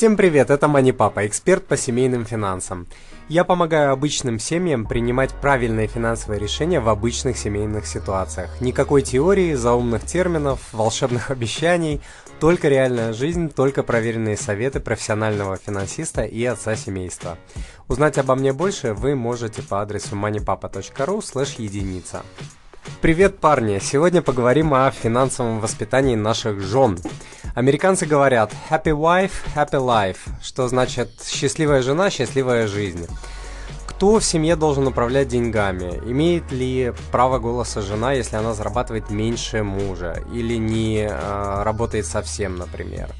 Всем 0.00 0.16
привет, 0.16 0.48
это 0.48 0.66
Мани 0.66 0.92
Папа, 0.92 1.26
эксперт 1.26 1.66
по 1.66 1.76
семейным 1.76 2.24
финансам. 2.24 2.86
Я 3.28 3.44
помогаю 3.44 3.92
обычным 3.92 4.38
семьям 4.38 4.86
принимать 4.86 5.34
правильные 5.42 5.88
финансовые 5.88 6.40
решения 6.40 6.80
в 6.80 6.88
обычных 6.88 7.36
семейных 7.36 7.86
ситуациях. 7.86 8.62
Никакой 8.62 9.02
теории, 9.02 9.52
заумных 9.52 10.06
терминов, 10.06 10.72
волшебных 10.72 11.30
обещаний, 11.30 12.00
только 12.38 12.68
реальная 12.68 13.12
жизнь, 13.12 13.50
только 13.50 13.82
проверенные 13.82 14.38
советы 14.38 14.80
профессионального 14.80 15.58
финансиста 15.58 16.22
и 16.22 16.42
отца 16.46 16.76
семейства. 16.76 17.36
Узнать 17.86 18.16
обо 18.16 18.36
мне 18.36 18.54
больше 18.54 18.94
вы 18.94 19.14
можете 19.14 19.60
по 19.60 19.82
адресу 19.82 20.16
moneypapa.ru 20.16 21.20
единица. 21.58 22.22
Привет, 23.02 23.38
парни! 23.38 23.78
Сегодня 23.80 24.22
поговорим 24.22 24.72
о 24.72 24.90
финансовом 24.90 25.60
воспитании 25.60 26.16
наших 26.16 26.60
жен. 26.60 26.98
Американцы 27.54 28.06
говорят 28.06 28.52
«happy 28.70 28.92
wife, 28.96 29.32
happy 29.56 29.72
life», 29.72 30.18
что 30.40 30.68
значит 30.68 31.10
«счастливая 31.26 31.82
жена, 31.82 32.08
счастливая 32.08 32.68
жизнь». 32.68 33.06
Кто 33.86 34.18
в 34.18 34.24
семье 34.24 34.56
должен 34.56 34.86
управлять 34.86 35.28
деньгами? 35.28 36.00
Имеет 36.06 36.52
ли 36.52 36.94
право 37.10 37.38
голоса 37.38 37.82
жена, 37.82 38.12
если 38.12 38.36
она 38.36 38.54
зарабатывает 38.54 39.10
меньше 39.10 39.62
мужа 39.62 40.22
или 40.32 40.54
не 40.54 41.08
э, 41.10 41.62
работает 41.64 42.06
совсем, 42.06 42.56
например? 42.56 43.10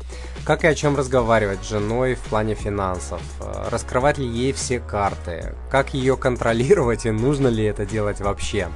Как 0.45 0.65
и 0.65 0.69
о 0.69 0.75
чем 0.75 0.97
разговаривать 0.97 1.63
с 1.63 1.69
женой 1.69 2.15
в 2.15 2.21
плане 2.21 2.55
финансов? 2.55 3.21
Раскрывать 3.69 4.17
ли 4.17 4.27
ей 4.27 4.53
все 4.53 4.81
карты? 4.81 5.55
Как 5.71 5.93
ее 5.93 6.17
контролировать 6.17 7.05
и 7.05 7.11
нужно 7.11 7.49
ли 7.49 7.65
это 7.65 7.85
делать 7.85 8.21
вообще? 8.21 8.69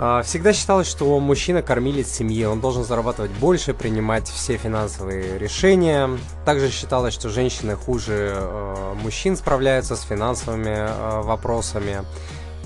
А, 0.00 0.22
всегда 0.22 0.52
считалось, 0.52 0.86
что 0.86 1.18
мужчина 1.18 1.60
кормилец 1.60 2.08
семьи, 2.08 2.44
он 2.44 2.60
должен 2.60 2.84
зарабатывать 2.84 3.32
больше, 3.32 3.74
принимать 3.74 4.28
все 4.28 4.56
финансовые 4.56 5.38
решения. 5.38 6.08
Также 6.44 6.70
считалось, 6.70 7.12
что 7.12 7.28
женщины 7.28 7.74
хуже 7.74 8.32
э, 8.36 8.94
мужчин 9.02 9.36
справляются 9.36 9.96
с 9.96 10.02
финансовыми 10.02 10.68
э, 10.68 11.22
вопросами. 11.22 12.04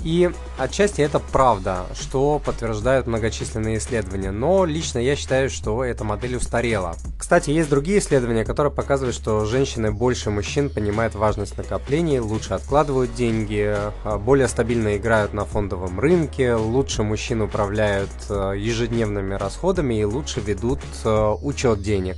И 0.03 0.29
отчасти 0.57 1.01
это 1.01 1.19
правда, 1.19 1.85
что 1.99 2.41
подтверждают 2.43 3.07
многочисленные 3.07 3.77
исследования, 3.77 4.31
но 4.31 4.65
лично 4.65 4.99
я 4.99 5.15
считаю, 5.15 5.49
что 5.49 5.83
эта 5.83 6.03
модель 6.03 6.35
устарела. 6.35 6.95
Кстати, 7.17 7.51
есть 7.51 7.69
другие 7.69 7.99
исследования, 7.99 8.43
которые 8.43 8.71
показывают, 8.71 9.15
что 9.15 9.45
женщины 9.45 9.91
больше 9.91 10.29
мужчин 10.29 10.69
понимают 10.69 11.15
важность 11.15 11.57
накоплений, 11.57 12.19
лучше 12.19 12.53
откладывают 12.53 13.15
деньги, 13.15 13.75
а, 14.03 14.17
более 14.17 14.47
стабильно 14.47 14.97
играют 14.97 15.33
на 15.33 15.45
фондовом 15.45 15.99
рынке, 15.99 16.55
лучше 16.55 17.03
мужчин 17.03 17.41
управляют 17.41 18.09
э, 18.29 18.53
ежедневными 18.57 19.35
расходами 19.35 19.95
и 19.95 20.03
лучше 20.03 20.41
ведут 20.41 20.79
э, 21.05 21.35
учет 21.41 21.81
денег. 21.81 22.17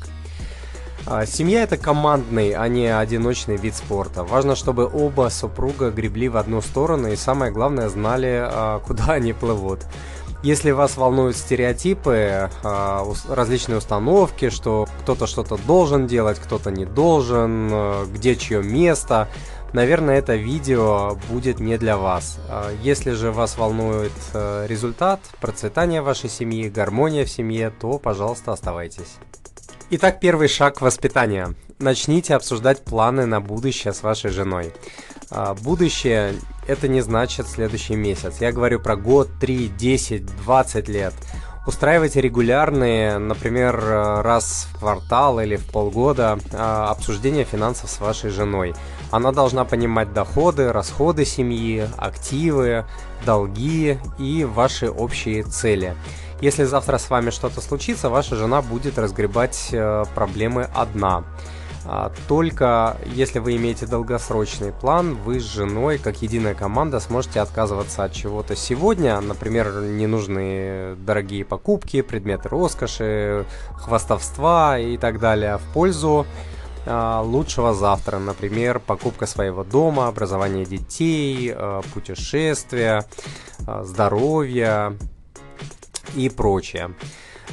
А, 1.07 1.27
семья 1.27 1.61
это 1.61 1.77
командный, 1.77 2.53
а 2.53 2.67
не 2.67 2.87
одиночный 2.87 3.57
вид 3.57 3.75
спорта. 3.75 4.23
Важно, 4.23 4.55
чтобы 4.55 4.89
оба 4.91 5.29
супруга 5.29 5.91
гребли 5.91 6.29
в 6.29 6.37
одну 6.37 6.61
сторону 6.61 7.09
и 7.09 7.15
самое 7.15 7.51
главное 7.51 7.89
знали, 7.89 8.41
а, 8.43 8.79
куда 8.79 9.13
они 9.13 9.33
плывут. 9.33 9.81
Если 10.41 10.71
вас 10.71 10.97
волнуют 10.97 11.37
стереотипы, 11.37 12.49
а, 12.63 13.05
различные 13.29 13.77
установки, 13.77 14.49
что 14.49 14.87
кто-то 15.01 15.27
что-то 15.27 15.57
должен 15.57 16.07
делать, 16.07 16.39
кто-то 16.39 16.71
не 16.71 16.85
должен, 16.85 17.71
где 18.11 18.35
чье 18.35 18.63
место, 18.63 19.27
наверное, 19.73 20.17
это 20.17 20.35
видео 20.35 21.17
будет 21.29 21.59
не 21.59 21.77
для 21.77 21.97
вас. 21.97 22.39
Если 22.81 23.11
же 23.11 23.31
вас 23.31 23.57
волнует 23.57 24.13
результат, 24.33 25.19
процветание 25.39 26.01
вашей 26.01 26.29
семьи, 26.31 26.69
гармония 26.69 27.25
в 27.25 27.29
семье, 27.29 27.69
то, 27.69 27.99
пожалуйста, 27.99 28.53
оставайтесь. 28.53 29.17
Итак, 29.91 30.19
первый 30.19 30.47
шаг 30.47 30.81
воспитания. 30.81 31.53
Начните 31.77 32.33
обсуждать 32.33 32.83
планы 32.83 33.27
на 33.27 33.39
будущее 33.39 33.93
с 33.93 34.01
вашей 34.01 34.31
женой. 34.31 34.73
А, 35.29 35.53
будущее 35.53 36.33
это 36.67 36.87
не 36.87 37.01
значит 37.01 37.47
следующий 37.47 37.95
месяц. 37.95 38.37
Я 38.39 38.51
говорю 38.51 38.79
про 38.79 38.95
год, 38.95 39.29
3, 39.39 39.67
10, 39.67 40.25
20 40.25 40.87
лет. 40.87 41.13
Устраивайте 41.67 42.19
регулярные, 42.19 43.19
например, 43.19 43.79
раз 43.79 44.67
в 44.73 44.79
квартал 44.79 45.39
или 45.39 45.55
в 45.55 45.67
полгода 45.67 46.39
а, 46.51 46.89
обсуждения 46.89 47.43
финансов 47.43 47.87
с 47.91 47.99
вашей 47.99 48.31
женой. 48.31 48.73
Она 49.11 49.31
должна 49.31 49.65
понимать 49.65 50.13
доходы, 50.13 50.71
расходы 50.71 51.25
семьи, 51.25 51.87
активы, 51.95 52.85
долги 53.23 53.99
и 54.17 54.45
ваши 54.45 54.89
общие 54.89 55.43
цели. 55.43 55.95
Если 56.45 56.63
завтра 56.65 56.99
с 56.99 57.09
вами 57.09 57.31
что-то 57.31 57.59
случится, 57.59 58.11
ваша 58.11 58.35
жена 58.35 58.61
будет 58.61 58.99
разгребать 58.99 59.69
э, 59.71 60.03
проблемы 60.13 60.69
одна. 60.75 61.23
А, 61.87 62.11
только 62.27 62.97
если 63.07 63.39
вы 63.39 63.55
имеете 63.55 63.87
долгосрочный 63.87 64.71
план, 64.71 65.15
вы 65.15 65.39
с 65.39 65.43
женой, 65.43 65.97
как 65.97 66.21
единая 66.21 66.53
команда, 66.53 66.99
сможете 66.99 67.39
отказываться 67.39 68.03
от 68.03 68.13
чего-то 68.13 68.55
сегодня, 68.55 69.19
например, 69.21 69.81
ненужные 69.81 70.93
дорогие 70.97 71.43
покупки, 71.43 72.03
предметы 72.03 72.47
роскоши, 72.49 73.47
хвастовства 73.73 74.77
и 74.77 74.97
так 74.99 75.19
далее, 75.19 75.57
в 75.57 75.73
пользу 75.73 76.27
а, 76.85 77.21
лучшего 77.21 77.73
завтра, 77.73 78.19
например, 78.19 78.77
покупка 78.77 79.25
своего 79.25 79.63
дома, 79.63 80.09
образование 80.09 80.65
детей, 80.65 81.51
э, 81.51 81.81
путешествия, 81.91 83.03
э, 83.65 83.83
здоровье, 83.83 84.95
и 86.15 86.29
прочее. 86.29 86.91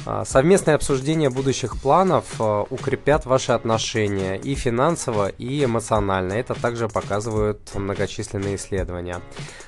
А, 0.05 0.25
совместное 0.25 0.75
обсуждение 0.75 1.29
будущих 1.29 1.77
планов 1.77 2.25
а, 2.39 2.65
укрепят 2.69 3.25
ваши 3.25 3.51
отношения 3.51 4.35
и 4.35 4.55
финансово, 4.55 5.29
и 5.29 5.63
эмоционально. 5.63 6.33
Это 6.33 6.53
также 6.55 6.89
показывают 6.89 7.73
многочисленные 7.73 8.55
исследования. 8.55 9.21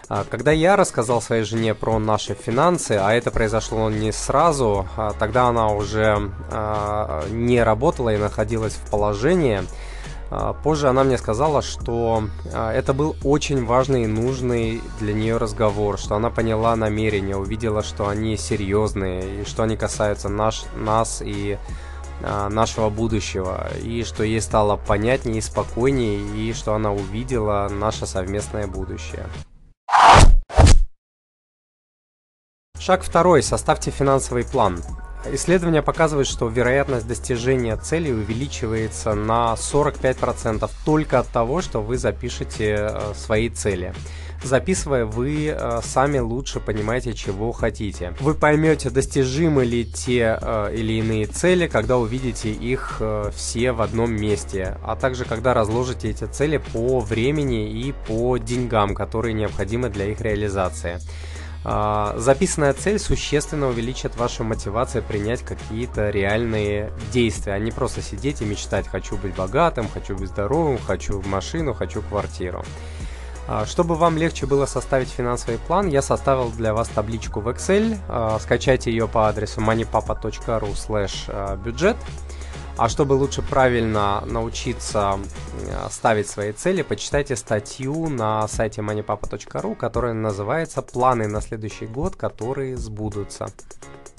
А, 0.09 0.25
когда 0.29 0.51
я 0.51 0.75
рассказал 0.75 1.21
своей 1.21 1.43
жене 1.43 1.73
про 1.73 1.99
наши 1.99 2.33
финансы, 2.33 2.93
а 3.01 3.13
это 3.13 3.31
произошло 3.31 3.89
не 3.89 4.11
сразу, 4.11 4.87
тогда 5.19 5.47
она 5.47 5.69
уже 5.69 6.31
не 7.29 7.63
работала 7.63 8.13
и 8.13 8.17
находилась 8.17 8.73
в 8.73 8.89
положении, 8.89 9.61
позже 10.63 10.89
она 10.89 11.03
мне 11.03 11.17
сказала, 11.17 11.61
что 11.61 12.23
а, 12.53 12.71
это 12.71 12.93
был 12.93 13.15
очень 13.23 13.65
важный 13.65 14.03
и 14.03 14.07
нужный 14.07 14.81
для 14.99 15.13
нее 15.13 15.37
разговор, 15.37 15.97
что 15.97 16.15
она 16.15 16.29
поняла 16.29 16.75
намерения, 16.75 17.35
увидела, 17.35 17.83
что 17.83 18.07
они 18.07 18.37
серьезные, 18.37 19.41
и 19.41 19.45
что 19.45 19.63
они 19.63 19.77
касаются 19.77 20.29
наш, 20.29 20.63
нас 20.75 21.21
и 21.23 21.57
а, 22.23 22.49
нашего 22.49 22.89
будущего, 22.89 23.69
и 23.83 24.03
что 24.03 24.23
ей 24.23 24.41
стало 24.41 24.77
понятнее 24.77 25.37
и 25.37 25.41
спокойнее, 25.41 26.19
и 26.19 26.53
что 26.53 26.73
она 26.73 26.91
увидела 26.91 27.67
наше 27.69 28.07
совместное 28.07 28.67
будущее. 28.67 29.25
Шаг 32.79 33.03
второй. 33.03 33.41
Составьте 33.41 33.89
финансовый 33.89 34.43
план. 34.43 34.79
Исследования 35.31 35.81
показывают, 35.81 36.27
что 36.27 36.47
вероятность 36.47 37.07
достижения 37.07 37.75
цели 37.77 38.11
увеличивается 38.11 39.15
на 39.15 39.55
45% 39.55 40.69
только 40.85 41.19
от 41.19 41.27
того, 41.29 41.61
что 41.61 41.81
вы 41.81 41.97
запишете 41.97 42.77
э, 42.79 43.13
свои 43.15 43.49
цели. 43.49 43.93
Записывая, 44.43 45.05
вы 45.05 45.47
э, 45.47 45.79
сами 45.83 46.19
лучше 46.19 46.59
понимаете, 46.59 47.13
чего 47.13 47.51
хотите. 47.51 48.13
Вы 48.19 48.35
поймете, 48.35 48.91
достижимы 48.91 49.65
ли 49.65 49.83
те 49.83 50.37
э, 50.39 50.75
или 50.75 50.93
иные 50.93 51.25
цели, 51.25 51.67
когда 51.67 51.97
увидите 51.97 52.51
их 52.51 53.01
все 53.35 53.71
в 53.71 53.81
одном 53.81 54.13
месте, 54.13 54.77
а 54.83 54.95
также 54.95 55.25
когда 55.25 55.55
разложите 55.55 56.09
эти 56.09 56.25
цели 56.25 56.57
по 56.57 56.99
времени 56.99 57.71
и 57.71 57.93
по 58.07 58.37
деньгам, 58.37 58.93
которые 58.93 59.33
необходимы 59.33 59.89
для 59.89 60.05
их 60.05 60.21
реализации. 60.21 60.99
А, 61.67 62.13
записанная 62.17 62.73
цель 62.73 62.99
существенно 62.99 63.67
увеличит 63.67 64.15
вашу 64.15 64.43
мотивацию 64.43 65.03
принять 65.03 65.41
какие-то 65.41 66.11
реальные 66.11 66.91
действия, 67.11 67.53
а 67.53 67.59
не 67.59 67.71
просто 67.71 68.03
сидеть 68.03 68.41
и 68.41 68.45
мечтать 68.45 68.87
«хочу 68.87 69.17
быть 69.17 69.35
богатым», 69.35 69.89
«хочу 69.89 70.15
быть 70.15 70.29
здоровым», 70.29 70.77
«хочу 70.77 71.23
машину», 71.23 71.73
«хочу 71.73 72.03
квартиру». 72.03 72.63
А, 73.47 73.65
чтобы 73.65 73.95
вам 73.95 74.15
легче 74.15 74.45
было 74.45 74.67
составить 74.67 75.09
финансовый 75.09 75.57
план, 75.57 75.87
я 75.87 76.03
составил 76.03 76.51
для 76.51 76.75
вас 76.75 76.87
табличку 76.87 77.41
в 77.41 77.47
Excel. 77.47 77.97
А, 78.07 78.37
скачайте 78.39 78.91
ее 78.91 79.07
по 79.07 79.27
адресу 79.27 79.59
moneypapa.ru 79.59 81.57
бюджет. 81.57 81.97
А 82.77 82.89
чтобы 82.89 83.13
лучше 83.13 83.41
правильно 83.41 84.21
научиться 84.25 85.17
ставить 85.89 86.27
свои 86.27 86.51
цели, 86.51 86.81
почитайте 86.81 87.37
статью 87.37 88.09
на 88.09 88.47
сайте 88.49 88.81
moneypapa.ru, 88.81 89.75
которая 89.75 90.13
называется 90.13 90.81
«Планы 90.81 91.27
на 91.27 91.41
следующий 91.41 91.85
год, 91.85 92.17
которые 92.17 92.75
сбудутся». 92.75 93.47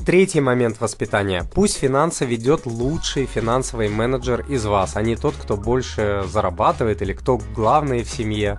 Третий 0.07 0.41
момент 0.41 0.81
воспитания. 0.81 1.45
Пусть 1.53 1.79
финансы 1.79 2.25
ведет 2.25 2.65
лучший 2.65 3.27
финансовый 3.27 3.89
менеджер 3.89 4.45
из 4.49 4.65
вас, 4.65 4.97
а 4.97 5.03
не 5.03 5.17
тот, 5.17 5.35
кто 5.35 5.57
больше 5.57 6.25
зарабатывает 6.27 7.03
или 7.03 7.13
кто 7.13 7.39
главный 7.55 8.05
в 8.05 8.09
семье. 8.09 8.59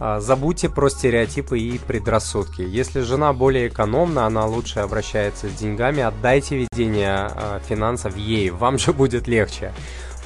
А, 0.00 0.20
забудьте 0.20 0.68
про 0.68 0.88
стереотипы 0.88 1.58
и 1.58 1.78
предрассудки. 1.78 2.62
Если 2.62 3.00
жена 3.00 3.32
более 3.32 3.68
экономна, 3.68 4.26
она 4.26 4.46
лучше 4.46 4.80
обращается 4.80 5.48
с 5.48 5.52
деньгами, 5.52 6.02
отдайте 6.02 6.56
ведение 6.56 7.14
а, 7.14 7.60
финансов 7.66 8.16
ей, 8.16 8.50
вам 8.50 8.78
же 8.78 8.92
будет 8.92 9.28
легче. 9.28 9.72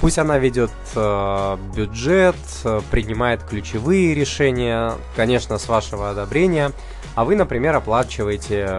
Пусть 0.00 0.16
она 0.18 0.38
ведет 0.38 0.70
э, 0.94 1.56
бюджет, 1.74 2.36
принимает 2.88 3.42
ключевые 3.42 4.14
решения, 4.14 4.92
конечно, 5.16 5.58
с 5.58 5.66
вашего 5.66 6.10
одобрения, 6.10 6.70
а 7.16 7.24
вы, 7.24 7.34
например, 7.34 7.74
оплачиваете 7.74 8.70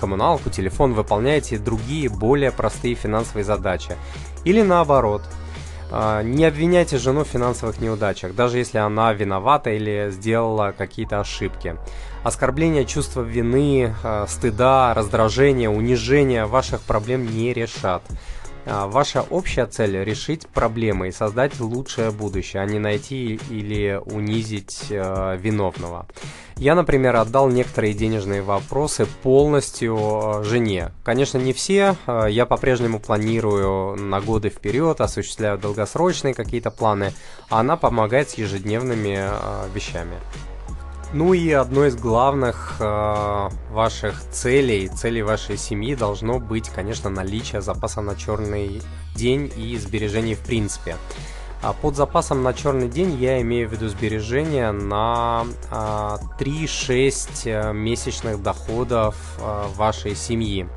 коммуналку, 0.00 0.50
телефон, 0.50 0.92
выполняете 0.94 1.56
другие 1.56 2.08
более 2.08 2.50
простые 2.50 2.96
финансовые 2.96 3.44
задачи. 3.44 3.96
Или 4.44 4.62
наоборот, 4.62 5.22
не 6.22 6.44
обвиняйте 6.44 6.98
жену 6.98 7.24
в 7.24 7.28
финансовых 7.28 7.80
неудачах, 7.80 8.34
даже 8.34 8.58
если 8.58 8.78
она 8.78 9.12
виновата 9.12 9.70
или 9.70 10.10
сделала 10.10 10.72
какие-то 10.76 11.20
ошибки. 11.20 11.76
Оскорбление 12.22 12.84
чувства 12.84 13.22
вины, 13.22 13.94
э, 14.02 14.26
стыда, 14.28 14.92
раздражения, 14.94 15.70
унижения 15.70 16.46
ваших 16.46 16.80
проблем 16.82 17.26
не 17.26 17.52
решат. 17.54 18.02
А, 18.66 18.86
ваша 18.86 19.22
общая 19.22 19.66
цель– 19.66 19.96
решить 20.04 20.46
проблемы 20.48 21.08
и 21.08 21.12
создать 21.12 21.58
лучшее 21.60 22.10
будущее, 22.10 22.62
а 22.62 22.66
не 22.66 22.78
найти 22.78 23.40
или 23.48 24.00
унизить 24.04 24.86
э, 24.90 25.36
виновного. 25.38 26.06
Я, 26.60 26.74
например, 26.74 27.16
отдал 27.16 27.48
некоторые 27.48 27.94
денежные 27.94 28.42
вопросы 28.42 29.06
полностью 29.22 29.96
э, 29.96 30.44
жене. 30.44 30.92
Конечно, 31.04 31.38
не 31.38 31.54
все. 31.54 31.96
Э, 32.06 32.26
я 32.28 32.44
по-прежнему 32.44 33.00
планирую 33.00 33.96
на 33.96 34.20
годы 34.20 34.50
вперед, 34.50 35.00
осуществляю 35.00 35.58
долгосрочные 35.58 36.34
какие-то 36.34 36.70
планы, 36.70 37.14
а 37.48 37.60
она 37.60 37.78
помогает 37.78 38.28
с 38.28 38.34
ежедневными 38.34 39.16
э, 39.20 39.68
вещами. 39.74 40.16
Ну 41.12 41.32
и 41.32 41.50
одной 41.50 41.88
из 41.88 41.96
главных 41.96 42.76
э, 42.78 43.48
ваших 43.72 44.22
целей, 44.30 44.86
целей 44.86 45.22
вашей 45.22 45.56
семьи 45.56 45.96
должно 45.96 46.38
быть, 46.38 46.68
конечно, 46.68 47.10
наличие 47.10 47.62
запаса 47.62 48.00
на 48.00 48.14
черный 48.14 48.80
день 49.16 49.52
и 49.56 49.76
сбережений 49.76 50.34
в 50.34 50.40
принципе. 50.40 50.96
А 51.62 51.72
под 51.72 51.96
запасом 51.96 52.44
на 52.44 52.54
черный 52.54 52.88
день 52.88 53.16
я 53.20 53.40
имею 53.42 53.68
в 53.68 53.72
виду 53.72 53.88
сбережения 53.88 54.70
на 54.70 55.44
э, 55.70 56.16
3-6 56.38 57.28
э, 57.44 57.72
месячных 57.72 58.40
доходов 58.40 59.16
э, 59.40 59.64
вашей 59.74 60.14
семьи. 60.14 60.68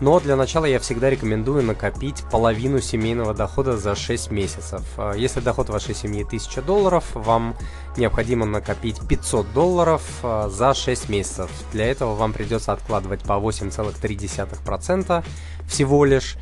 Но 0.00 0.20
для 0.20 0.36
начала 0.36 0.64
я 0.64 0.78
всегда 0.78 1.10
рекомендую 1.10 1.64
накопить 1.64 2.22
половину 2.30 2.80
семейного 2.80 3.34
дохода 3.34 3.76
за 3.76 3.96
6 3.96 4.30
месяцев. 4.30 4.82
А, 4.96 5.14
если 5.14 5.40
доход 5.40 5.70
вашей 5.70 5.94
семьи 5.94 6.22
1000 6.22 6.62
долларов, 6.62 7.04
вам 7.14 7.56
необходимо 7.96 8.46
накопить 8.46 9.00
500 9.08 9.52
долларов 9.52 10.02
а, 10.22 10.48
за 10.48 10.72
6 10.72 11.08
месяцев. 11.08 11.50
Для 11.72 11.86
этого 11.86 12.14
вам 12.14 12.32
придется 12.32 12.72
откладывать 12.72 13.22
по 13.22 13.32
8,3% 13.32 15.24
всего 15.66 16.04
лишь 16.04 16.36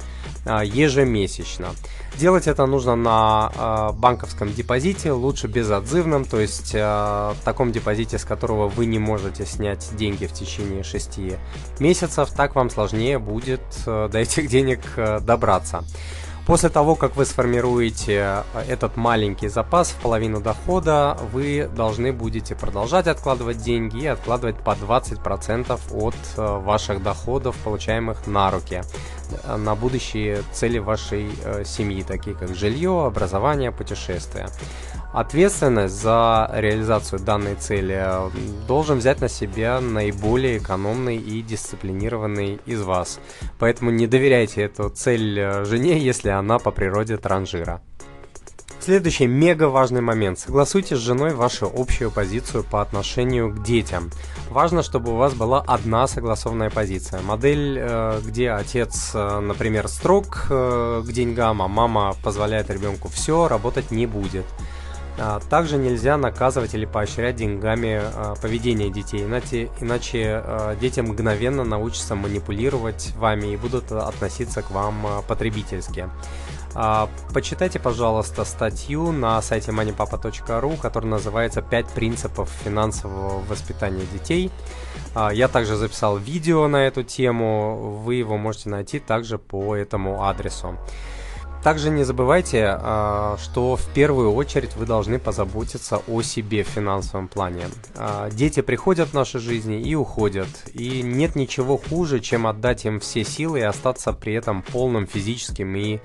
а, 0.44 0.62
ежемесячно. 0.62 1.68
Делать 2.18 2.46
это 2.46 2.64
нужно 2.64 2.96
на 2.96 3.92
банковском 3.92 4.50
депозите, 4.50 5.12
лучше 5.12 5.48
безотзывном, 5.48 6.24
то 6.24 6.40
есть 6.40 6.72
таком 7.44 7.72
депозите, 7.72 8.16
с 8.16 8.24
которого 8.24 8.68
вы 8.68 8.86
не 8.86 8.98
можете 8.98 9.44
снять 9.44 9.86
деньги 9.98 10.24
в 10.24 10.32
течение 10.32 10.82
6 10.82 11.18
месяцев, 11.78 12.30
так 12.34 12.54
вам 12.54 12.70
сложнее 12.70 13.18
будет 13.18 13.45
э, 13.48 14.08
до 14.10 14.18
этих 14.18 14.48
денег 14.56 14.80
э, 14.96 15.20
добраться. 15.20 15.84
После 16.46 16.68
того, 16.68 16.94
как 16.94 17.16
вы 17.16 17.24
сформируете 17.24 18.44
э, 18.54 18.62
этот 18.68 18.96
маленький 18.96 19.48
запас 19.48 19.90
в 19.90 19.96
половину 19.96 20.40
дохода, 20.40 21.16
вы 21.32 21.68
должны 21.74 22.12
будете 22.12 22.54
продолжать 22.54 23.06
откладывать 23.06 23.58
деньги 23.58 24.02
и 24.02 24.06
откладывать 24.06 24.56
по 24.56 24.70
20% 24.70 25.80
от 25.92 26.64
ваших 26.64 27.02
доходов, 27.02 27.56
получаемых 27.64 28.26
на 28.26 28.50
руки, 28.50 28.82
на 29.46 29.74
будущие 29.74 30.42
цели 30.52 30.78
вашей 30.78 31.30
семьи, 31.64 32.02
такие 32.02 32.36
как 32.36 32.54
жилье, 32.54 33.06
образование, 33.06 33.72
путешествия. 33.72 34.48
Ответственность 35.16 35.94
за 35.94 36.50
реализацию 36.52 37.20
данной 37.20 37.54
цели 37.54 38.06
должен 38.68 38.98
взять 38.98 39.22
на 39.22 39.30
себя 39.30 39.80
наиболее 39.80 40.58
экономный 40.58 41.16
и 41.16 41.40
дисциплинированный 41.40 42.60
из 42.66 42.82
вас. 42.82 43.18
Поэтому 43.58 43.90
не 43.90 44.06
доверяйте 44.06 44.60
эту 44.60 44.90
цель 44.90 45.40
э, 45.40 45.64
жене, 45.64 45.98
если 46.04 46.28
она 46.28 46.58
по 46.58 46.70
природе 46.70 47.16
транжира. 47.16 47.80
Следующий 48.78 49.26
мега 49.26 49.68
важный 49.68 50.02
момент. 50.02 50.38
Согласуйте 50.38 50.96
с 50.96 50.98
женой 50.98 51.32
вашу 51.32 51.72
общую 51.74 52.10
позицию 52.10 52.62
по 52.62 52.82
отношению 52.82 53.50
к 53.50 53.62
детям. 53.62 54.10
Важно, 54.50 54.82
чтобы 54.82 55.12
у 55.12 55.16
вас 55.16 55.32
была 55.32 55.64
одна 55.66 56.06
согласованная 56.08 56.68
позиция. 56.68 57.22
Модель, 57.22 57.78
э, 57.80 58.20
где 58.22 58.50
отец, 58.50 59.12
э, 59.14 59.40
например, 59.40 59.88
строг 59.88 60.48
к 60.48 61.04
деньгам, 61.10 61.62
а 61.62 61.68
мама 61.68 62.14
позволяет 62.22 62.68
ребенку 62.68 63.08
все, 63.08 63.48
работать 63.48 63.90
не 63.90 64.04
будет. 64.04 64.44
А, 65.18 65.40
также 65.40 65.78
нельзя 65.78 66.16
наказывать 66.16 66.74
или 66.74 66.84
поощрять 66.84 67.36
деньгами 67.36 68.00
а, 68.02 68.34
поведение 68.34 68.90
детей, 68.90 69.24
иначе, 69.24 69.70
иначе 69.80 70.42
а, 70.44 70.76
дети 70.76 71.00
мгновенно 71.00 71.64
научатся 71.64 72.14
манипулировать 72.14 73.12
вами 73.16 73.48
и 73.48 73.56
будут 73.56 73.92
относиться 73.92 74.62
к 74.62 74.70
вам 74.70 75.06
потребительски. 75.26 76.08
Почитайте, 77.32 77.80
пожалуйста, 77.80 78.44
статью 78.44 79.10
на 79.10 79.40
сайте 79.40 79.70
moneypapa.ru, 79.70 80.78
которая 80.78 81.10
называется 81.10 81.60
«5 81.60 81.94
принципов 81.94 82.50
финансового 82.64 83.42
воспитания 83.48 84.04
детей». 84.12 84.50
Я 85.32 85.48
также 85.48 85.76
записал 85.76 86.18
видео 86.18 86.68
на 86.68 86.86
эту 86.86 87.02
тему, 87.02 87.98
вы 88.04 88.16
его 88.16 88.36
можете 88.36 88.68
найти 88.68 88.98
также 88.98 89.38
по 89.38 89.74
этому 89.74 90.24
адресу. 90.24 90.76
Также 91.66 91.90
не 91.90 92.04
забывайте, 92.04 92.64
а, 92.64 93.36
что 93.42 93.74
в 93.74 93.84
первую 93.92 94.32
очередь 94.34 94.76
вы 94.76 94.86
должны 94.86 95.18
позаботиться 95.18 96.00
о 96.06 96.22
себе 96.22 96.62
в 96.62 96.68
финансовом 96.68 97.26
плане. 97.26 97.64
А, 97.96 98.30
дети 98.30 98.60
приходят 98.60 99.08
в 99.08 99.14
наши 99.14 99.40
жизни 99.40 99.80
и 99.80 99.96
уходят, 99.96 100.46
и 100.74 101.02
нет 101.02 101.34
ничего 101.34 101.76
хуже, 101.76 102.20
чем 102.20 102.46
отдать 102.46 102.84
им 102.84 103.00
все 103.00 103.24
силы 103.24 103.58
и 103.58 103.62
остаться 103.62 104.12
при 104.12 104.34
этом 104.34 104.62
полным 104.62 105.08
физическим 105.08 105.74
и 105.74 105.98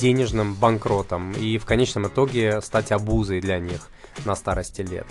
денежным 0.00 0.54
банкротом, 0.54 1.32
и 1.32 1.58
в 1.58 1.64
конечном 1.64 2.08
итоге 2.08 2.60
стать 2.62 2.92
обузой 2.92 3.40
для 3.40 3.58
них 3.58 3.88
на 4.24 4.34
старости 4.34 4.82
лет. 4.82 5.06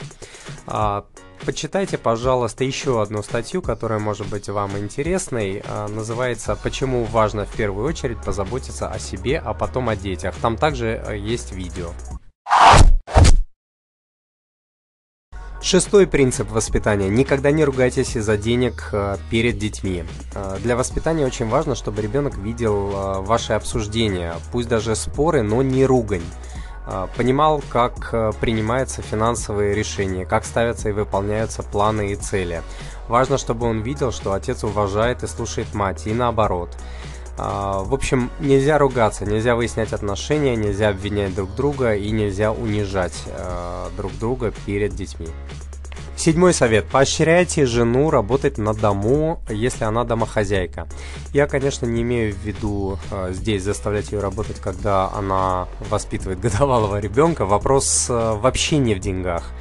А, 0.66 1.06
почитайте, 1.46 1.98
пожалуйста, 1.98 2.64
еще 2.64 3.02
одну 3.02 3.22
статью, 3.24 3.62
которая 3.62 4.00
может 4.00 4.28
быть 4.28 4.50
вам 4.50 4.78
интересной. 4.78 5.64
А, 5.66 5.88
называется 5.88 6.56
«Почему 6.56 7.04
важно 7.06 7.46
в 7.46 7.54
первую 7.54 7.86
очередь 7.86 8.22
позаботиться 8.24 8.88
о 8.88 9.00
себе, 9.00 9.40
а 9.44 9.54
потом 9.54 9.90
о 9.90 9.96
детях». 9.96 10.36
Там 10.42 10.58
также 10.58 11.04
э, 11.06 11.18
есть 11.18 11.52
видео. 11.52 11.92
Шестой 15.64 16.08
принцип 16.08 16.52
воспитания. 16.52 17.08
Никогда 17.08 17.50
не 17.50 17.64
ругайтесь 17.64 18.18
из-за 18.18 18.36
денег 18.36 18.90
э, 18.92 19.16
перед 19.30 19.58
детьми. 19.58 20.04
Э, 20.36 20.58
для 20.62 20.76
воспитания 20.76 21.26
очень 21.26 21.48
важно, 21.48 21.74
чтобы 21.74 22.02
ребенок 22.02 22.36
видел 22.38 23.22
ваши 23.22 23.54
обсуждения, 23.54 24.34
пусть 24.52 24.68
даже 24.68 24.94
споры, 24.98 25.42
но 25.42 25.62
не 25.62 25.86
ругань. 25.86 26.22
Понимал, 27.16 27.64
как 27.70 28.10
э, 28.12 28.34
принимаются 28.42 29.02
финансовые 29.02 29.74
решения, 29.74 30.26
как 30.26 30.44
ставятся 30.44 30.90
и 30.90 30.92
выполняются 30.92 31.64
планы 31.64 32.12
и 32.12 32.16
цели. 32.18 32.62
Важно, 33.08 33.38
чтобы 33.38 33.66
он 33.66 33.80
видел, 33.80 34.12
что 34.12 34.34
отец 34.34 34.66
уважает 34.66 35.24
и 35.24 35.28
слушает 35.28 35.74
мать, 35.74 36.08
и 36.08 36.14
наоборот. 36.14 36.76
А, 37.38 37.84
в 37.84 37.94
общем, 37.94 38.30
нельзя 38.40 38.78
ругаться, 38.78 39.26
нельзя 39.26 39.56
выяснять 39.56 39.94
отношения, 39.94 40.56
нельзя 40.56 40.90
обвинять 40.90 41.34
друг 41.34 41.56
друга 41.56 41.96
и 41.96 42.12
нельзя 42.12 42.52
унижать 42.52 43.24
э, 43.26 43.88
друг 43.98 44.12
друга 44.20 44.54
перед 44.66 44.94
детьми. 44.96 45.28
Седьмой 46.16 46.54
совет. 46.54 46.86
Поощряйте 46.86 47.66
жену 47.66 48.12
работать 48.12 48.58
на 48.60 48.74
дому, 48.74 49.42
если 49.50 49.84
она 49.84 50.04
домохозяйка. 50.04 50.88
Я, 51.34 51.48
конечно, 51.48 51.88
не 51.88 52.04
имею 52.04 52.34
в 52.34 52.38
виду 52.38 53.00
э, 53.10 53.32
здесь 53.34 53.64
заставлять 53.64 54.12
ее 54.12 54.20
работать, 54.20 54.60
когда 54.60 55.10
она 55.10 55.68
воспитывает 55.90 56.40
годовалого 56.42 57.00
ребенка. 57.00 57.46
Вопрос 57.46 58.08
э, 58.10 58.14
вообще 58.14 58.78
не 58.78 58.94
в 58.94 59.00
деньгах. 59.00 59.52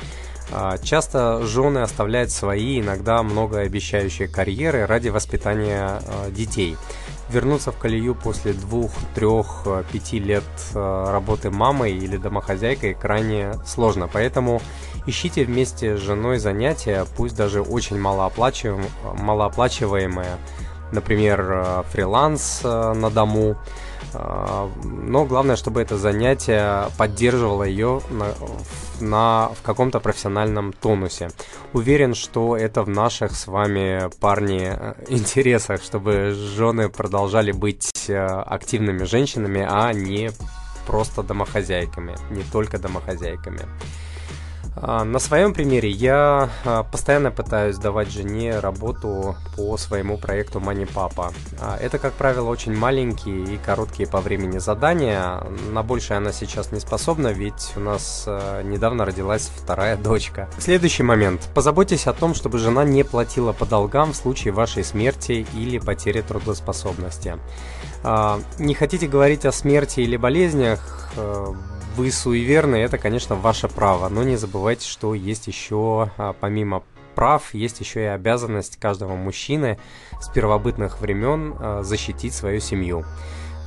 Э, 0.50 0.76
часто 0.82 1.42
жены 1.46 1.78
оставляют 1.78 2.30
свои, 2.30 2.80
иногда 2.80 3.22
многообещающие 3.22 4.28
карьеры 4.28 4.86
ради 4.86 5.08
воспитания 5.08 6.02
э, 6.06 6.30
детей 6.30 6.76
вернуться 7.32 7.72
в 7.72 7.78
колею 7.78 8.14
после 8.14 8.52
двух, 8.52 8.90
трех, 9.14 9.62
э, 9.66 9.84
пяти 9.90 10.18
лет 10.18 10.44
э, 10.74 11.04
работы 11.10 11.50
мамой 11.50 11.92
или 11.92 12.16
домохозяйкой 12.16 12.94
крайне 12.94 13.54
сложно. 13.66 14.08
Поэтому 14.12 14.60
ищите 15.06 15.44
вместе 15.44 15.96
с 15.96 16.00
женой 16.00 16.38
занятия, 16.38 17.06
пусть 17.16 17.36
даже 17.36 17.62
очень 17.62 17.98
малооплачиваемые, 17.98 18.90
малооплачиваемые 19.18 20.38
например, 20.92 21.40
э, 21.40 21.82
фриланс 21.90 22.62
на 22.62 23.10
дому, 23.10 23.56
но 24.84 25.24
главное, 25.24 25.56
чтобы 25.56 25.80
это 25.80 25.96
занятие 25.96 26.90
поддерживало 26.98 27.62
ее 27.62 28.02
на, 28.10 28.26
на, 29.00 29.48
в 29.54 29.62
каком-то 29.62 30.00
профессиональном 30.00 30.74
тонусе. 30.74 31.30
Уверен, 31.72 32.14
что 32.14 32.54
это 32.54 32.82
в 32.82 32.90
наших 32.90 33.34
с 33.34 33.46
вами, 33.46 34.10
парни, 34.20 34.76
интересах, 35.08 35.82
чтобы 35.82 36.32
жены 36.32 36.90
продолжали 36.90 37.52
быть 37.52 37.90
активными 38.10 39.04
женщинами, 39.04 39.66
а 39.66 39.92
не 39.94 40.30
просто 40.86 41.22
домохозяйками, 41.22 42.16
не 42.30 42.42
только 42.42 42.78
домохозяйками. 42.78 43.60
А, 44.74 45.04
на 45.04 45.18
своем 45.18 45.52
примере 45.52 45.90
я 45.90 46.48
а, 46.64 46.82
постоянно 46.84 47.30
пытаюсь 47.30 47.76
давать 47.76 48.10
жене 48.10 48.58
работу 48.58 49.36
по 49.56 49.76
своему 49.76 50.16
проекту 50.16 50.60
Money 50.60 50.90
Papa. 50.92 51.32
А, 51.60 51.76
это, 51.76 51.98
как 51.98 52.14
правило, 52.14 52.48
очень 52.48 52.74
маленькие 52.76 53.54
и 53.54 53.58
короткие 53.58 54.08
по 54.08 54.20
времени 54.20 54.58
задания. 54.58 55.42
На 55.70 55.82
большее 55.82 56.16
она 56.18 56.32
сейчас 56.32 56.72
не 56.72 56.80
способна, 56.80 57.28
ведь 57.28 57.72
у 57.76 57.80
нас 57.80 58.26
недавно 58.64 59.04
родилась 59.04 59.50
вторая 59.54 59.96
дочка. 59.96 60.48
Следующий 60.58 61.02
момент. 61.02 61.48
Позаботьтесь 61.54 62.06
о 62.06 62.12
том, 62.12 62.34
чтобы 62.34 62.58
жена 62.58 62.84
не 62.84 63.02
платила 63.04 63.52
по 63.52 63.66
долгам 63.66 64.12
в 64.12 64.16
случае 64.16 64.52
вашей 64.52 64.84
смерти 64.84 65.46
или 65.54 65.78
потери 65.78 66.22
трудоспособности. 66.22 67.38
Не 68.58 68.74
хотите 68.74 69.06
говорить 69.06 69.44
о 69.44 69.52
смерти 69.52 70.00
или 70.00 70.16
болезнях? 70.16 71.12
Вы 71.96 72.10
суеверны, 72.10 72.76
это, 72.76 72.98
конечно, 72.98 73.34
ваше 73.34 73.68
право, 73.68 74.08
но 74.08 74.22
не 74.22 74.36
забывайте, 74.36 74.86
что 74.86 75.14
есть 75.14 75.46
еще, 75.46 76.10
а, 76.16 76.34
помимо 76.38 76.82
прав, 77.14 77.54
есть 77.54 77.80
еще 77.80 78.02
и 78.02 78.06
обязанность 78.06 78.78
каждого 78.78 79.14
мужчины 79.14 79.78
с 80.20 80.28
первобытных 80.28 81.00
времен 81.00 81.54
а, 81.58 81.82
защитить 81.82 82.34
свою 82.34 82.60
семью. 82.60 83.04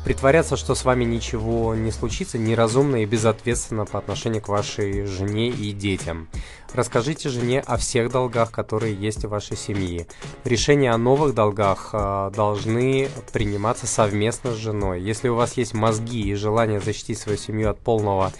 Притворяться, 0.05 0.55
что 0.55 0.75
с 0.75 0.85
вами 0.85 1.03
ничего 1.03 1.73
не 1.73 1.89
случится, 1.89 2.37
неразумно 2.37 2.97
и 2.97 3.07
безответственно 3.07 3.85
по 3.85 3.97
отношению 3.97 4.43
к 4.43 4.49
вашей 4.49 5.07
жене 5.07 5.49
и 5.49 5.71
детям. 5.71 6.29
Расскажите 6.75 7.29
жене 7.29 7.61
о 7.61 7.77
всех 7.77 8.11
долгах, 8.11 8.51
которые 8.51 8.93
есть 8.93 9.25
у 9.25 9.29
вашей 9.29 9.57
семьи. 9.57 10.05
Решения 10.43 10.91
о 10.91 10.99
новых 10.99 11.33
долгах 11.33 11.89
э, 11.93 12.31
должны 12.35 13.09
приниматься 13.33 13.87
совместно 13.87 14.51
с 14.51 14.57
женой. 14.57 15.01
Если 15.01 15.27
у 15.27 15.33
вас 15.33 15.57
есть 15.57 15.73
мозги 15.73 16.21
и 16.21 16.35
желание 16.35 16.79
защитить 16.79 17.17
свою 17.17 17.39
семью 17.39 17.71
от 17.71 17.79
полного 17.79 18.31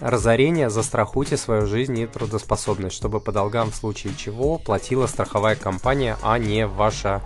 разорения, 0.00 0.70
застрахуйте 0.70 1.36
свою 1.36 1.66
жизнь 1.66 1.98
и 1.98 2.06
трудоспособность, 2.06 2.96
чтобы 2.96 3.20
по 3.20 3.30
долгам 3.30 3.72
в 3.72 3.76
случае 3.76 4.14
чего 4.16 4.56
платила 4.56 5.06
страховая 5.06 5.56
компания, 5.56 6.16
а 6.22 6.38
не 6.38 6.66
ваша 6.66 7.22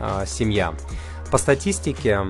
э, 0.00 0.24
семья. 0.26 0.72
По 1.30 1.36
статистике, 1.36 2.20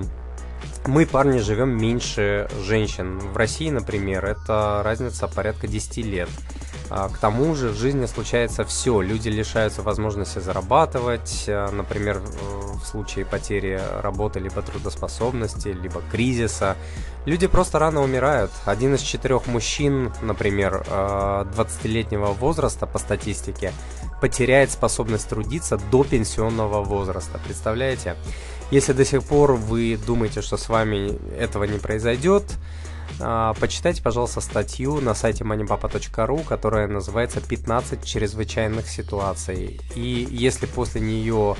мы, 0.87 1.05
парни, 1.05 1.39
живем 1.39 1.69
меньше 1.77 2.47
женщин. 2.61 3.19
В 3.19 3.37
России, 3.37 3.69
например, 3.69 4.25
это 4.25 4.81
разница 4.83 5.27
порядка 5.27 5.67
10 5.67 5.97
лет. 5.97 6.29
А, 6.89 7.09
к 7.09 7.17
тому 7.17 7.55
же 7.55 7.69
в 7.69 7.75
жизни 7.75 8.05
случается 8.05 8.63
все. 8.63 9.01
Люди 9.01 9.29
лишаются 9.29 9.81
возможности 9.81 10.39
зарабатывать, 10.39 11.45
а, 11.47 11.71
например, 11.71 12.19
в 12.19 12.85
случае 12.85 13.25
потери 13.25 13.81
работы, 14.01 14.39
либо 14.39 14.61
трудоспособности, 14.61 15.69
либо 15.69 16.01
кризиса. 16.11 16.75
Люди 17.25 17.47
просто 17.47 17.79
рано 17.79 18.03
умирают. 18.03 18.51
Один 18.65 18.93
из 18.93 19.01
четырех 19.01 19.47
мужчин, 19.47 20.13
например, 20.21 20.85
20-летнего 20.87 22.29
а, 22.29 22.33
возраста 22.33 22.85
по 22.85 22.99
статистике, 22.99 23.73
потеряет 24.21 24.71
способность 24.71 25.27
трудиться 25.29 25.77
до 25.91 26.03
пенсионного 26.03 26.83
возраста. 26.83 27.39
Представляете? 27.43 28.15
Если 28.71 28.93
до 28.93 29.05
сих 29.05 29.23
пор 29.23 29.53
вы 29.53 29.97
думаете, 30.05 30.41
что 30.41 30.57
с 30.57 30.69
вами 30.69 31.19
этого 31.37 31.65
не 31.65 31.77
произойдет, 31.77 32.43
а, 33.19 33.53
почитайте, 33.59 34.01
пожалуйста, 34.01 34.41
статью 34.41 34.99
на 35.01 35.13
сайте 35.13 35.43
moneypapa.ru, 35.43 36.45
которая 36.45 36.87
называется 36.87 37.39
«15 37.39 38.03
чрезвычайных 38.05 38.87
ситуаций». 38.87 39.79
И 39.95 40.27
если 40.29 40.65
после 40.65 41.01
нее 41.01 41.55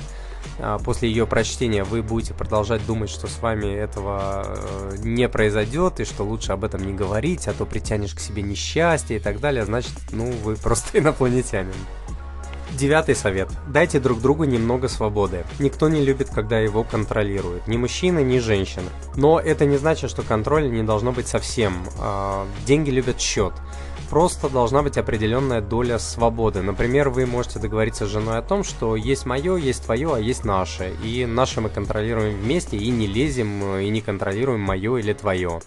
а, 0.58 0.78
после 0.78 1.08
ее 1.08 1.26
прочтения 1.26 1.84
вы 1.84 2.02
будете 2.02 2.34
продолжать 2.34 2.84
думать, 2.86 3.10
что 3.10 3.26
с 3.26 3.40
вами 3.40 3.66
этого 3.66 4.44
э, 4.46 4.96
не 4.98 5.28
произойдет 5.28 6.00
и 6.00 6.04
что 6.04 6.24
лучше 6.24 6.52
об 6.52 6.64
этом 6.64 6.86
не 6.86 6.94
говорить, 6.94 7.46
а 7.48 7.52
то 7.52 7.66
притянешь 7.66 8.14
к 8.14 8.20
себе 8.20 8.42
несчастье 8.42 9.16
и 9.16 9.20
так 9.20 9.40
далее, 9.40 9.64
значит, 9.64 9.92
ну, 10.12 10.30
вы 10.30 10.56
просто 10.56 10.98
инопланетянин. 10.98 11.74
Девятый 12.76 13.14
совет. 13.14 13.48
Дайте 13.68 14.00
друг 14.00 14.20
другу 14.20 14.44
немного 14.44 14.88
свободы. 14.88 15.46
Никто 15.58 15.88
не 15.88 16.04
любит, 16.04 16.28
когда 16.28 16.58
его 16.58 16.84
контролируют. 16.84 17.66
Ни 17.68 17.78
мужчина, 17.78 18.18
ни 18.18 18.38
женщина. 18.38 18.90
Но 19.14 19.40
это 19.40 19.64
не 19.64 19.78
значит, 19.78 20.10
что 20.10 20.20
контроля 20.20 20.68
не 20.68 20.82
должно 20.82 21.12
быть 21.12 21.26
совсем. 21.26 21.72
А, 21.98 22.46
деньги 22.66 22.90
любят 22.90 23.18
счет. 23.18 23.54
Просто 24.10 24.50
должна 24.50 24.82
быть 24.82 24.98
определенная 24.98 25.62
доля 25.62 25.98
свободы. 25.98 26.60
Например, 26.60 27.08
вы 27.08 27.24
можете 27.24 27.58
договориться 27.58 28.06
с 28.06 28.10
женой 28.10 28.36
о 28.36 28.42
том, 28.42 28.62
что 28.62 28.94
есть 28.94 29.24
мое, 29.24 29.56
есть 29.56 29.84
твое, 29.84 30.14
а 30.14 30.20
есть 30.20 30.44
наше. 30.44 30.92
И 31.02 31.24
наше 31.24 31.62
мы 31.62 31.70
контролируем 31.70 32.36
вместе 32.36 32.76
и 32.76 32.90
не 32.90 33.06
лезем, 33.06 33.78
и 33.78 33.88
не 33.88 34.02
контролируем 34.02 34.60
мое 34.60 34.98
или 34.98 35.14
твое. 35.14 35.60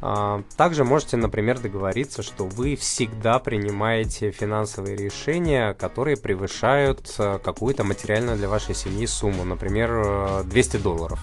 А, 0.00 0.42
также 0.56 0.84
можете, 0.84 1.16
например, 1.16 1.58
договориться, 1.58 2.22
что 2.22 2.44
вы 2.44 2.76
всегда 2.76 3.38
принимаете 3.38 4.30
финансовые 4.30 4.96
решения, 4.96 5.74
которые 5.74 6.16
превышают 6.16 7.14
э, 7.18 7.38
какую-то 7.42 7.82
материальную 7.82 8.36
для 8.36 8.48
вашей 8.48 8.76
семьи 8.76 9.06
сумму, 9.06 9.44
например, 9.44 10.44
200 10.44 10.76
э, 10.76 10.78
долларов. 10.78 11.20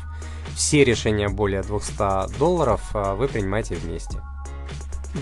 Все 0.56 0.84
решения 0.84 1.30
более 1.30 1.62
200 1.62 2.38
долларов 2.38 2.82
э, 2.94 3.14
вы 3.16 3.30
принимаете 3.30 3.76
вместе. 3.76 4.22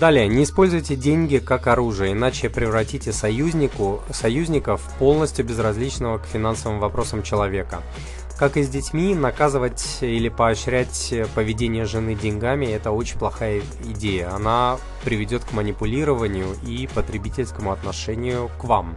Далее, 0.00 0.26
не 0.26 0.42
используйте 0.42 0.96
деньги 0.96 1.38
как 1.38 1.68
оружие, 1.68 2.14
иначе 2.14 2.50
превратите 2.50 3.12
союзнику, 3.12 4.02
союзников 4.10 4.82
полностью 4.98 5.44
безразличного 5.44 6.18
к 6.18 6.26
финансовым 6.26 6.80
вопросам 6.80 7.22
человека. 7.22 7.80
Как 8.38 8.56
и 8.56 8.64
с 8.64 8.68
детьми, 8.68 9.14
наказывать 9.14 9.98
или 10.00 10.28
поощрять 10.28 11.14
поведение 11.36 11.84
жены 11.84 12.16
деньгами– 12.16 12.66
это 12.66 12.90
очень 12.90 13.16
плохая 13.16 13.62
идея. 13.84 14.34
Она 14.34 14.76
приведет 15.04 15.44
к 15.44 15.52
манипулированию 15.52 16.48
и 16.66 16.88
потребительскому 16.92 17.70
отношению 17.70 18.50
к 18.60 18.64
вам. 18.64 18.96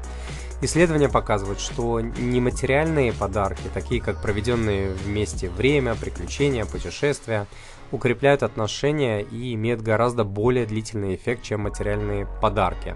Исследования 0.63 1.07
показывают, 1.07 1.59
что 1.59 2.01
нематериальные 2.01 3.13
подарки, 3.13 3.61
такие 3.75 4.01
как 4.01 4.23
проведенные 4.23 4.89
вместе 5.05 5.49
время, 5.49 5.93
приключения, 5.93 6.65
путешествия, 6.65 7.45
укрепляют 7.91 8.41
отношения 8.41 9.21
и 9.21 9.53
имеют 9.53 9.81
гораздо 9.81 10.23
более 10.23 10.65
длительный 10.65 11.13
эффект, 11.13 11.43
чем 11.43 11.61
материальные 11.61 12.27
подарки. 12.41 12.95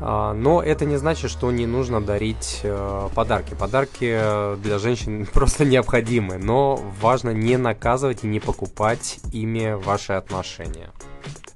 А, 0.00 0.32
но 0.32 0.62
это 0.62 0.84
не 0.84 0.96
значит, 0.96 1.30
что 1.30 1.50
не 1.50 1.66
нужно 1.66 2.00
дарить 2.00 2.60
э, 2.62 3.08
подарки. 3.14 3.54
Подарки 3.54 4.56
для 4.62 4.78
женщин 4.78 5.26
просто 5.32 5.64
необходимы, 5.64 6.38
но 6.38 6.80
важно 7.00 7.30
не 7.30 7.56
наказывать 7.56 8.24
и 8.24 8.26
не 8.26 8.40
покупать 8.40 9.18
ими 9.32 9.72
ваши 9.72 10.12
отношения. 10.12 10.90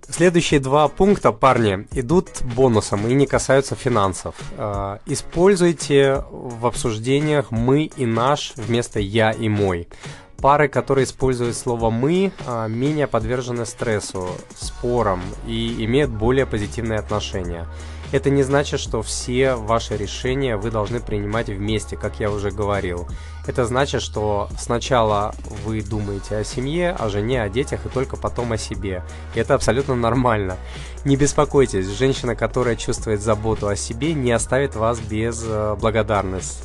Следующие 0.09 0.61
два 0.61 0.89
пункта, 0.89 1.33
парни, 1.33 1.87
идут 1.93 2.43
бонусом 2.55 3.07
и 3.07 3.15
не 3.15 3.27
касаются 3.27 3.77
финансов. 3.77 4.35
А, 4.59 4.99
используйте 5.07 6.25
в 6.31 6.67
обсуждениях 6.67 7.51
«мы» 7.51 7.85
и 7.85 8.05
«наш» 8.05 8.53
вместо 8.57 8.99
«я» 9.01 9.31
и 9.31 9.49
«мой». 9.49 9.89
Пары, 10.39 10.67
которые 10.67 11.05
используют 11.05 11.57
слово 11.57 11.91
«мы», 11.91 12.33
менее 12.69 13.07
подвержены 13.07 13.65
стрессу, 13.65 14.29
спорам 14.57 15.23
и 15.47 15.85
имеют 15.85 16.11
более 16.11 16.47
позитивные 16.47 16.99
отношения. 16.99 17.69
Это 18.12 18.28
не 18.28 18.42
значит, 18.42 18.78
что 18.78 19.02
все 19.02 19.54
ваши 19.54 19.97
решения 19.97 20.57
вы 20.59 20.71
должны 20.71 21.00
принимать 21.00 21.49
вместе, 21.49 21.97
как 21.97 22.21
я 22.21 22.31
уже 22.31 22.50
говорил. 22.50 23.09
Это 23.47 23.65
значит, 23.65 24.03
что 24.03 24.49
сначала 24.59 25.35
вы 25.65 25.83
думаете 25.83 26.37
о 26.37 26.45
семье, 26.45 26.93
о 26.93 27.09
жене, 27.09 27.43
о 27.43 27.49
детях 27.49 27.87
и 27.87 27.89
только 27.89 28.17
потом 28.17 28.53
о 28.53 28.59
себе. 28.59 29.03
И 29.35 29.41
это 29.41 29.55
абсолютно 29.55 29.95
нормально. 29.95 30.57
Не 31.05 31.17
беспокойтесь, 31.17 31.87
женщина, 31.87 32.37
которая 32.37 32.77
чувствует 32.77 33.21
заботу 33.21 33.67
о 33.67 33.75
себе, 33.75 34.15
не 34.15 34.31
оставит 34.31 34.77
вас 34.77 35.01
без 35.01 35.43
э, 35.45 35.77
благодарности. 35.81 36.63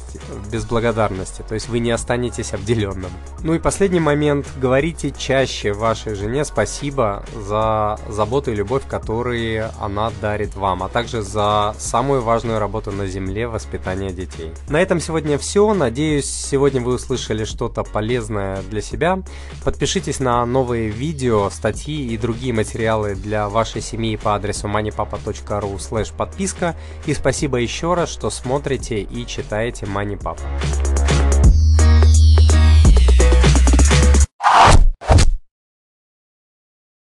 Без 0.52 0.64
благодарности, 0.66 1.44
то 1.48 1.56
есть 1.56 1.70
вы 1.70 1.80
не 1.80 1.92
останетесь 1.92 2.54
обделенным. 2.54 3.12
Ну 3.44 3.56
и 3.56 3.60
последний 3.60 4.00
момент. 4.00 4.48
Говорите 4.58 5.12
чаще 5.12 5.74
вашей 5.74 6.16
жене 6.16 6.46
спасибо 6.46 7.24
за 7.36 8.00
заботу 8.10 8.52
и 8.52 8.56
любовь, 8.56 8.84
которые 8.88 9.72
она 9.80 10.12
дарит 10.22 10.56
вам, 10.56 10.84
а 10.84 10.90
также 10.90 11.22
за 11.22 11.76
самую 11.78 12.22
важную 12.22 12.60
работу 12.60 12.92
на 12.92 13.08
земле 13.08 13.48
воспитание 13.48 14.12
детей. 14.12 14.52
На 14.70 14.82
этом 14.82 15.00
сегодня 15.00 15.38
все. 15.38 15.74
Надеюсь, 15.74 16.30
сегодня 16.30 16.67
сегодня 16.68 16.82
вы 16.82 16.96
услышали 16.96 17.46
что-то 17.46 17.84
полезное 17.84 18.62
для 18.64 18.82
себя. 18.82 19.20
Подпишитесь 19.64 20.20
на 20.20 20.46
новые 20.46 20.90
видео, 20.90 21.50
статьи 21.50 22.14
и 22.14 22.18
другие 22.18 22.52
материалы 22.52 23.16
для 23.16 23.48
вашей 23.48 23.82
семьи 23.82 24.18
по 24.18 24.36
адресу 24.36 24.68
moneypapa.ru 24.68 26.18
подписка. 26.18 26.76
И 27.06 27.14
спасибо 27.14 27.58
еще 27.58 27.94
раз, 27.94 28.10
что 28.10 28.30
смотрите 28.30 29.00
и 29.00 29.26
читаете 29.26 29.86
MoneyPapa. 29.86 30.87